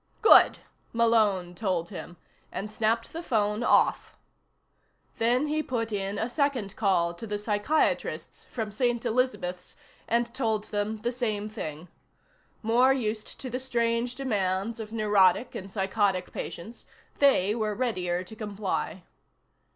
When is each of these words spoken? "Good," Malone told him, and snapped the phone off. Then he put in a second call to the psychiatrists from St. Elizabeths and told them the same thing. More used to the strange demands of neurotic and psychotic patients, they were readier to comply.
"Good," 0.23 0.57
Malone 0.93 1.53
told 1.53 1.89
him, 1.89 2.17
and 2.51 2.71
snapped 2.71 3.13
the 3.13 3.21
phone 3.21 3.61
off. 3.61 4.17
Then 5.19 5.45
he 5.45 5.61
put 5.61 5.91
in 5.91 6.17
a 6.17 6.27
second 6.27 6.75
call 6.75 7.13
to 7.13 7.27
the 7.27 7.37
psychiatrists 7.37 8.45
from 8.45 8.71
St. 8.71 9.05
Elizabeths 9.05 9.75
and 10.07 10.33
told 10.33 10.63
them 10.63 11.03
the 11.03 11.11
same 11.11 11.47
thing. 11.47 11.87
More 12.63 12.91
used 12.91 13.39
to 13.41 13.49
the 13.51 13.59
strange 13.59 14.15
demands 14.15 14.79
of 14.79 14.91
neurotic 14.91 15.53
and 15.53 15.69
psychotic 15.69 16.33
patients, 16.33 16.87
they 17.19 17.53
were 17.53 17.75
readier 17.75 18.23
to 18.23 18.35
comply. 18.35 19.03